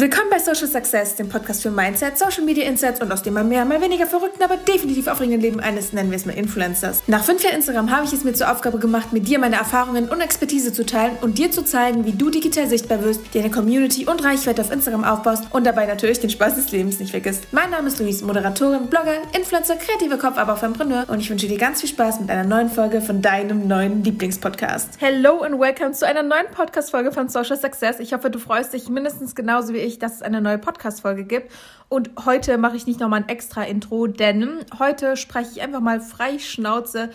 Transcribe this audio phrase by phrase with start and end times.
[0.00, 3.42] Willkommen bei Social Success, dem Podcast für Mindset, Social Media Insights und aus dem mal
[3.42, 7.02] mehr, mal weniger verrückten, aber definitiv aufregenden Leben eines, nennen wir es mal Influencers.
[7.08, 10.08] Nach fünf Jahren Instagram habe ich es mir zur Aufgabe gemacht, mit dir meine Erfahrungen
[10.08, 13.50] und Expertise zu teilen und dir zu zeigen, wie du digital sichtbar wirst, dir eine
[13.50, 17.48] Community und Reichweite auf Instagram aufbaust und dabei natürlich den Spaß des Lebens nicht vergisst.
[17.50, 21.48] Mein Name ist Luis, Moderatorin, Blogger, Influencer, kreative Kopf, aber auch Entrepreneur und ich wünsche
[21.48, 24.90] dir ganz viel Spaß mit einer neuen Folge von deinem neuen Lieblingspodcast.
[25.00, 27.98] Hello and welcome zu einer neuen Podcast-Folge von Social Success.
[27.98, 31.24] Ich hoffe, du freust dich mindestens genauso wie ich ich, dass es eine neue Podcast-Folge
[31.24, 31.50] gibt.
[31.88, 36.00] Und heute mache ich nicht nochmal ein extra Intro, denn heute spreche ich einfach mal
[36.00, 37.10] frei Schnauze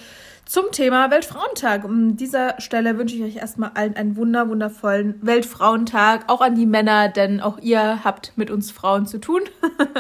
[0.46, 1.86] zum Thema Weltfrauentag.
[1.86, 6.66] An dieser Stelle wünsche ich euch erstmal allen einen wunder, wundervollen Weltfrauentag, auch an die
[6.66, 9.42] Männer, denn auch ihr habt mit uns Frauen zu tun.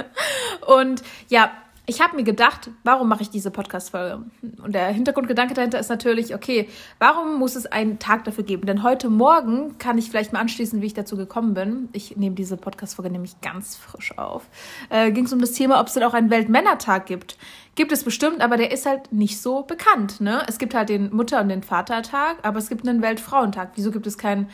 [0.67, 1.51] Und ja,
[1.85, 4.23] ich habe mir gedacht, warum mache ich diese Podcast-Folge?
[4.63, 8.65] Und der Hintergrundgedanke dahinter ist natürlich, okay, warum muss es einen Tag dafür geben?
[8.65, 11.89] Denn heute Morgen kann ich vielleicht mal anschließen, wie ich dazu gekommen bin.
[11.91, 14.43] Ich nehme diese Podcast-Folge nämlich ganz frisch auf.
[14.89, 17.37] Äh, Ging es um das Thema, ob es denn auch einen Weltmännertag gibt.
[17.75, 20.21] Gibt es bestimmt, aber der ist halt nicht so bekannt.
[20.21, 20.41] Ne?
[20.47, 23.71] Es gibt halt den Mutter- und den Vatertag, aber es gibt einen Weltfrauentag.
[23.75, 24.49] Wieso gibt es keinen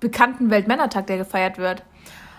[0.00, 1.84] bekannten Weltmännertag, der gefeiert wird?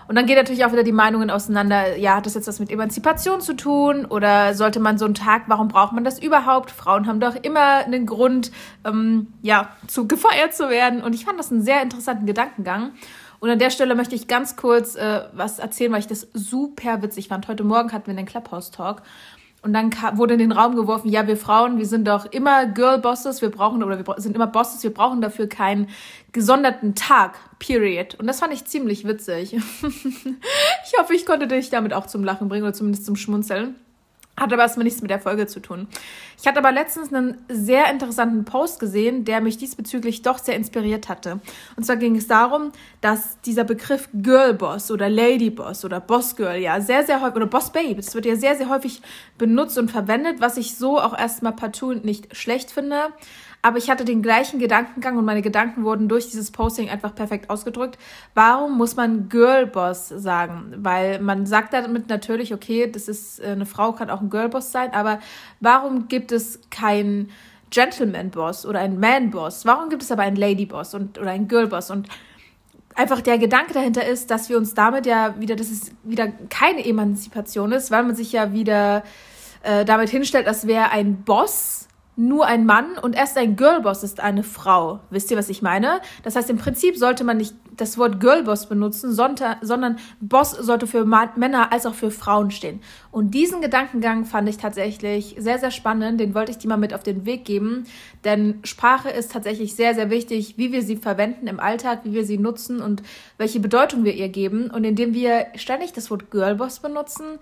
[0.07, 1.97] Und dann geht natürlich auch wieder die Meinungen auseinander.
[1.97, 4.05] Ja, hat das jetzt was mit Emanzipation zu tun?
[4.05, 6.71] Oder sollte man so einen Tag, warum braucht man das überhaupt?
[6.71, 8.51] Frauen haben doch immer einen Grund,
[8.85, 11.01] ähm, ja, zu gefeiert zu werden.
[11.01, 12.91] Und ich fand das einen sehr interessanten Gedankengang.
[13.39, 17.01] Und an der Stelle möchte ich ganz kurz äh, was erzählen, weil ich das super
[17.01, 17.47] witzig fand.
[17.47, 19.01] Heute Morgen hatten wir einen Clubhouse-Talk.
[19.63, 23.41] Und dann wurde in den Raum geworfen, ja, wir Frauen, wir sind doch immer Girl-Bosses,
[23.41, 25.87] wir brauchen, oder wir sind immer Bosses, wir brauchen dafür keinen
[26.33, 28.15] gesonderten Tag, period.
[28.15, 29.53] Und das fand ich ziemlich witzig.
[29.83, 33.75] ich hoffe, ich konnte dich damit auch zum Lachen bringen oder zumindest zum Schmunzeln.
[34.35, 35.87] Hat aber erstmal nichts mit der Folge zu tun.
[36.39, 41.07] Ich hatte aber letztens einen sehr interessanten Post gesehen, der mich diesbezüglich doch sehr inspiriert
[41.07, 41.39] hatte.
[41.75, 47.05] Und zwar ging es darum, dass dieser Begriff Girlboss oder Ladyboss oder Bossgirl ja sehr,
[47.05, 49.03] sehr häufig, oder Bossbabe, das wird ja sehr, sehr häufig
[49.37, 53.09] benutzt und verwendet, was ich so auch erstmal partout nicht schlecht finde.
[53.65, 57.49] Aber ich hatte den gleichen Gedankengang und meine Gedanken wurden durch dieses Posting einfach perfekt
[57.49, 57.97] ausgedrückt.
[58.33, 60.73] Warum muss man Girlboss sagen?
[60.75, 64.73] Weil man sagt damit natürlich, okay, das ist äh, eine Frau kann auch ein Girlboss
[64.73, 65.19] sein, aber
[65.61, 67.29] warum gibt es kein
[67.69, 69.65] Gentleman-Boss oder ein Man-Boss?
[69.65, 71.89] Warum gibt es aber einen Lady-Boss und, oder einen Girl-Boss?
[71.89, 72.09] Und
[72.95, 76.85] einfach der Gedanke dahinter ist, dass wir uns damit ja wieder, dass es wieder keine
[76.85, 79.03] Emanzipation ist, weil man sich ja wieder
[79.63, 84.19] äh, damit hinstellt, als wäre ein Boss nur ein Mann und erst ein Girlboss ist
[84.19, 84.99] eine Frau.
[85.09, 85.99] Wisst ihr, was ich meine?
[86.23, 91.05] Das heißt, im Prinzip sollte man nicht das Wort Girlboss benutzen, sondern Boss sollte für
[91.05, 92.81] Männer als auch für Frauen stehen.
[93.11, 96.19] Und diesen Gedankengang fand ich tatsächlich sehr, sehr spannend.
[96.19, 97.85] Den wollte ich dir mal mit auf den Weg geben.
[98.23, 102.25] Denn Sprache ist tatsächlich sehr, sehr wichtig, wie wir sie verwenden im Alltag, wie wir
[102.25, 103.01] sie nutzen und
[103.37, 104.69] welche Bedeutung wir ihr geben.
[104.69, 107.39] Und indem wir ständig das Wort Girlboss benutzen,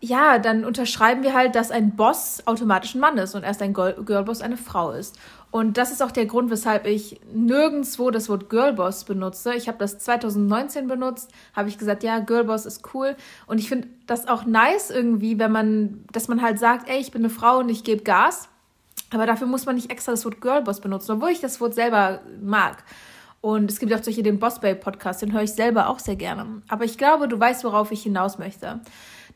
[0.00, 3.74] ja, dann unterschreiben wir halt, dass ein Boss automatisch ein Mann ist und erst ein
[3.74, 5.18] Girlboss eine Frau ist.
[5.50, 9.54] Und das ist auch der Grund, weshalb ich nirgendwo das Wort Girlboss benutze.
[9.54, 13.16] Ich habe das 2019 benutzt, habe ich gesagt, ja, Girlboss ist cool.
[13.46, 17.10] Und ich finde das auch nice irgendwie, wenn man, dass man halt sagt, ey, ich
[17.10, 18.48] bin eine Frau und ich gebe Gas.
[19.10, 22.20] Aber dafür muss man nicht extra das Wort Girlboss benutzen, obwohl ich das Wort selber
[22.42, 22.84] mag.
[23.40, 26.16] Und es gibt auch solche den Boss Babe Podcast, den höre ich selber auch sehr
[26.16, 26.62] gerne.
[26.68, 28.80] Aber ich glaube, du weißt, worauf ich hinaus möchte.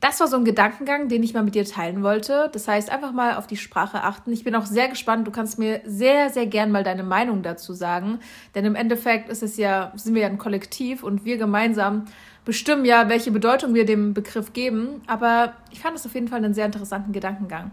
[0.02, 2.50] Das war so ein Gedankengang, den ich mal mit dir teilen wollte.
[2.52, 4.32] Das heißt, einfach mal auf die Sprache achten.
[4.32, 5.28] Ich bin auch sehr gespannt.
[5.28, 8.18] Du kannst mir sehr, sehr gern mal deine Meinung dazu sagen.
[8.56, 12.06] Denn im Endeffekt ist es ja, sind wir ja ein Kollektiv und wir gemeinsam
[12.44, 15.02] bestimmen ja, welche Bedeutung wir dem Begriff geben.
[15.06, 17.70] Aber ich fand es auf jeden Fall einen sehr interessanten Gedankengang.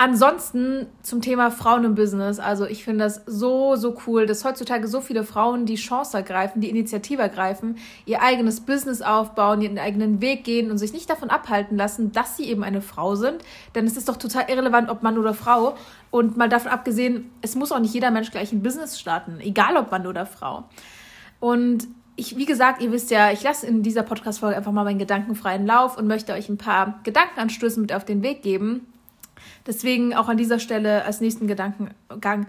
[0.00, 2.38] Ansonsten zum Thema Frauen im Business.
[2.38, 6.60] Also ich finde das so, so cool, dass heutzutage so viele Frauen die Chance ergreifen,
[6.60, 11.30] die Initiative ergreifen, ihr eigenes Business aufbauen, ihren eigenen Weg gehen und sich nicht davon
[11.30, 13.42] abhalten lassen, dass sie eben eine Frau sind.
[13.74, 15.76] Denn es ist doch total irrelevant, ob Mann oder Frau.
[16.12, 19.76] Und mal davon abgesehen, es muss auch nicht jeder Mensch gleich ein Business starten, egal
[19.76, 20.62] ob Mann oder Frau.
[21.40, 25.00] Und ich, wie gesagt, ihr wisst ja, ich lasse in dieser Podcast-Folge einfach mal meinen
[25.00, 28.86] gedankenfreien Lauf und möchte euch ein paar Gedankenanstöße mit auf den Weg geben
[29.66, 32.46] Deswegen auch an dieser Stelle als nächsten Gedankengang,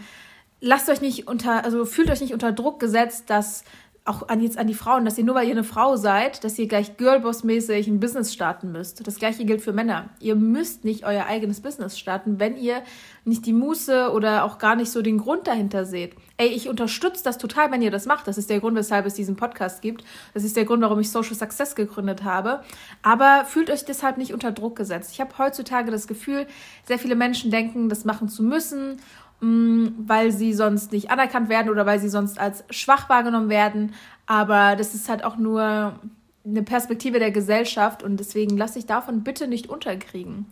[0.62, 3.64] lasst euch nicht unter, also fühlt euch nicht unter Druck gesetzt, dass
[4.10, 6.58] auch an jetzt an die Frauen, dass ihr nur weil ihr eine Frau seid, dass
[6.58, 9.06] ihr gleich Girlboss-mäßig ein Business starten müsst.
[9.06, 10.10] Das gleiche gilt für Männer.
[10.20, 12.82] Ihr müsst nicht euer eigenes Business starten, wenn ihr
[13.24, 16.16] nicht die Muße oder auch gar nicht so den Grund dahinter seht.
[16.38, 18.28] Ey, ich unterstütze das total, wenn ihr das macht.
[18.28, 20.04] Das ist der Grund, weshalb es diesen Podcast gibt.
[20.34, 22.64] Das ist der Grund, warum ich Social Success gegründet habe.
[23.04, 25.12] Aber fühlt euch deshalb nicht unter Druck gesetzt.
[25.14, 26.48] Ich habe heutzutage das Gefühl,
[26.86, 28.98] sehr viele Menschen denken, das machen zu müssen
[29.42, 33.94] weil sie sonst nicht anerkannt werden oder weil sie sonst als schwach wahrgenommen werden.
[34.26, 36.00] Aber das ist halt auch nur
[36.46, 40.46] eine Perspektive der Gesellschaft und deswegen lasse ich davon bitte nicht unterkriegen.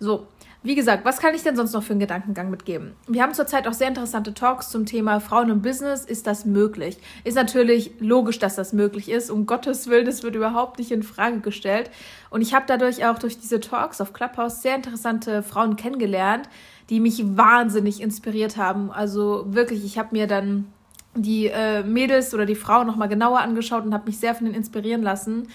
[0.00, 0.26] So,
[0.62, 2.92] wie gesagt, was kann ich denn sonst noch für einen Gedankengang mitgeben?
[3.06, 6.04] Wir haben zurzeit auch sehr interessante Talks zum Thema Frauen im Business.
[6.04, 6.98] Ist das möglich?
[7.24, 9.30] Ist natürlich logisch, dass das möglich ist.
[9.30, 11.90] Um Gottes Willen, das wird überhaupt nicht in Frage gestellt.
[12.30, 16.48] Und ich habe dadurch auch durch diese Talks auf Clubhouse sehr interessante Frauen kennengelernt,
[16.90, 18.90] die mich wahnsinnig inspiriert haben.
[18.90, 20.66] Also wirklich, ich habe mir dann
[21.14, 24.54] die äh, Mädels oder die Frauen nochmal genauer angeschaut und habe mich sehr von ihnen
[24.54, 25.48] inspirieren lassen.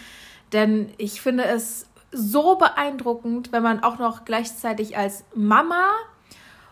[0.51, 5.89] Denn ich finde es so beeindruckend, wenn man auch noch gleichzeitig als Mama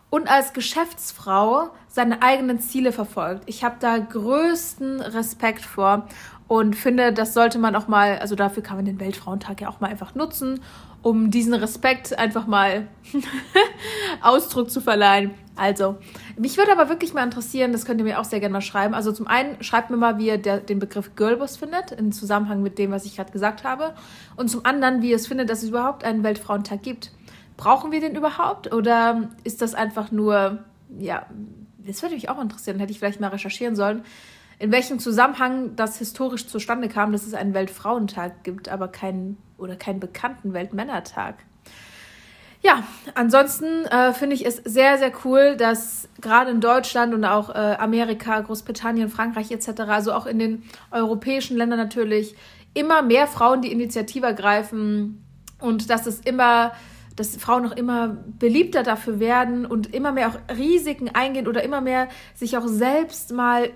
[0.10, 3.44] und als Geschäftsfrau seine eigenen Ziele verfolgt.
[3.45, 6.07] Ich habe da größten Respekt vor
[6.48, 9.80] und finde, das sollte man auch mal, also dafür kann man den Weltfrauentag ja auch
[9.80, 10.62] mal einfach nutzen,
[11.01, 12.88] um diesen Respekt einfach mal
[14.22, 15.31] Ausdruck zu verleihen.
[15.56, 15.98] Also,
[16.38, 18.94] mich würde aber wirklich mal interessieren, das könnt ihr mir auch sehr gerne mal schreiben.
[18.94, 22.64] Also zum einen schreibt mir mal, wie ihr der, den Begriff Girlboss findet, im Zusammenhang
[22.64, 23.94] mit dem, was ich gerade gesagt habe.
[24.36, 27.12] Und zum anderen, wie ihr es findet, dass es überhaupt einen Weltfrauentag gibt.
[27.56, 28.74] Brauchen wir den überhaupt?
[28.74, 30.64] Oder ist das einfach nur,
[30.98, 31.28] ja,
[31.78, 34.04] das würde mich auch interessieren, hätte ich vielleicht mal recherchieren sollen,
[34.58, 39.76] in welchem Zusammenhang das historisch zustande kam, dass es einen Weltfrauentag gibt, aber keinen oder
[39.76, 41.36] keinen bekannten Weltmännertag.
[42.65, 42.81] Ja,
[43.13, 47.75] ansonsten äh, finde ich es sehr, sehr cool, dass gerade in Deutschland und auch äh,
[47.77, 52.36] Amerika, Großbritannien, Frankreich etc., also auch in den europäischen Ländern natürlich,
[52.74, 55.21] immer mehr Frauen die Initiative ergreifen
[55.60, 56.71] und dass es immer,
[57.18, 61.81] dass Frauen noch immer beliebter dafür werden und immer mehr auch Risiken eingehen oder immer
[61.81, 63.71] mehr sich auch selbst mal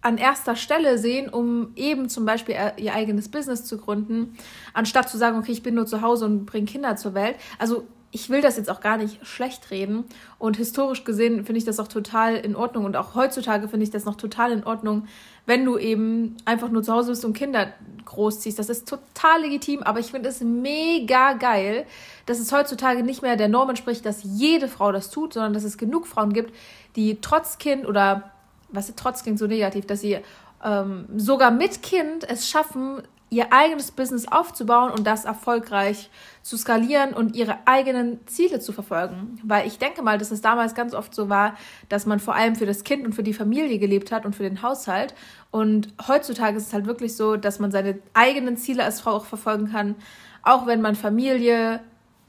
[0.00, 4.36] an erster Stelle sehen, um eben zum Beispiel ihr eigenes Business zu gründen,
[4.74, 7.36] anstatt zu sagen, okay, ich bin nur zu Hause und bringe Kinder zur Welt.
[7.58, 10.04] Also ich will das jetzt auch gar nicht schlecht reden.
[10.38, 12.84] Und historisch gesehen finde ich das auch total in Ordnung.
[12.84, 15.08] Und auch heutzutage finde ich das noch total in Ordnung,
[15.46, 17.72] wenn du eben einfach nur zu Hause bist und Kinder
[18.04, 18.56] großziehst.
[18.56, 21.86] Das ist total legitim, aber ich finde es mega geil,
[22.26, 25.64] dass es heutzutage nicht mehr der Norm entspricht, dass jede Frau das tut, sondern dass
[25.64, 26.54] es genug Frauen gibt,
[26.94, 28.30] die trotz Kind oder
[28.68, 30.18] was trotz klingt so negativ, dass sie
[30.62, 36.10] ähm, sogar mit Kind es schaffen, ihr eigenes Business aufzubauen und das erfolgreich
[36.42, 39.40] zu skalieren und ihre eigenen Ziele zu verfolgen.
[39.42, 41.56] Weil ich denke mal, dass es damals ganz oft so war,
[41.88, 44.44] dass man vor allem für das Kind und für die Familie gelebt hat und für
[44.44, 45.14] den Haushalt.
[45.50, 49.24] Und heutzutage ist es halt wirklich so, dass man seine eigenen Ziele als Frau auch
[49.24, 49.96] verfolgen kann,
[50.42, 51.80] auch wenn man Familie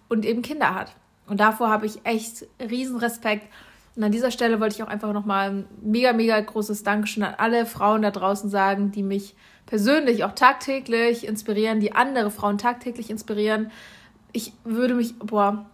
[0.09, 0.95] und eben Kinder hat.
[1.27, 3.47] Und davor habe ich echt riesen Respekt.
[3.95, 7.35] Und an dieser Stelle wollte ich auch einfach nochmal ein mega, mega großes Dankeschön an
[7.37, 13.09] alle Frauen da draußen sagen, die mich persönlich auch tagtäglich inspirieren, die andere Frauen tagtäglich
[13.09, 13.71] inspirieren.
[14.33, 15.65] Ich würde mich, boah,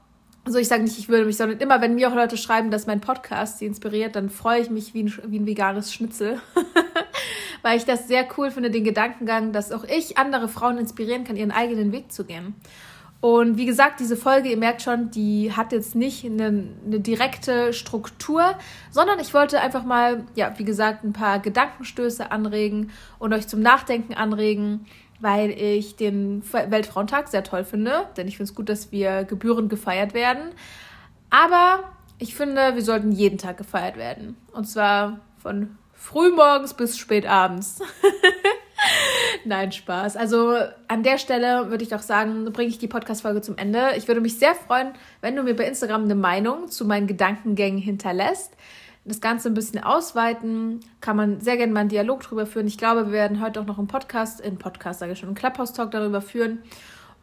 [0.44, 2.88] also ich sage nicht, ich würde mich, sondern immer, wenn mir auch Leute schreiben, dass
[2.88, 6.40] mein Podcast sie inspiriert, dann freue ich mich wie ein, wie ein veganes Schnitzel.
[7.64, 11.36] Weil ich das sehr cool finde, den Gedankengang, dass auch ich andere Frauen inspirieren kann,
[11.36, 12.56] ihren eigenen Weg zu gehen.
[13.22, 17.72] Und wie gesagt, diese Folge, ihr merkt schon, die hat jetzt nicht eine, eine, direkte
[17.72, 18.56] Struktur,
[18.90, 22.90] sondern ich wollte einfach mal, ja, wie gesagt, ein paar Gedankenstöße anregen
[23.20, 24.88] und euch zum Nachdenken anregen,
[25.20, 29.70] weil ich den Weltfrauentag sehr toll finde, denn ich finde es gut, dass wir gebührend
[29.70, 30.42] gefeiert werden.
[31.30, 31.84] Aber
[32.18, 34.36] ich finde, wir sollten jeden Tag gefeiert werden.
[34.52, 37.82] Und zwar von frühmorgens bis spät abends.
[39.46, 40.18] Nein, Spaß.
[40.18, 40.56] Also
[40.88, 43.92] an der Stelle würde ich doch sagen, bringe ich die Podcast-Folge zum Ende.
[43.98, 44.90] Ich würde mich sehr freuen,
[45.22, 48.56] wenn du mir bei Instagram eine Meinung zu meinen Gedankengängen hinterlässt.
[49.04, 52.68] Das Ganze ein bisschen ausweiten, kann man sehr gerne mal einen Dialog darüber führen.
[52.68, 55.36] Ich glaube, wir werden heute auch noch einen Podcast, einen Podcast sage ich schon, einen
[55.36, 56.60] Clubhouse-Talk darüber führen.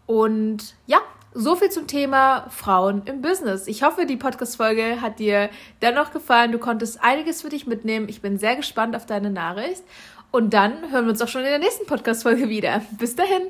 [0.06, 0.98] Und ja,
[1.34, 3.68] so viel zum Thema Frauen im Business.
[3.68, 5.50] Ich hoffe, die Podcast-Folge hat dir
[5.82, 6.50] dennoch gefallen.
[6.50, 8.08] Du konntest einiges für dich mitnehmen.
[8.08, 9.84] Ich bin sehr gespannt auf deine Nachricht.
[10.30, 12.82] Und dann hören wir uns auch schon in der nächsten Podcast-Folge wieder.
[12.98, 13.48] Bis dahin.